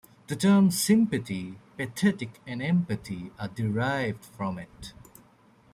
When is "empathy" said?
2.59-3.29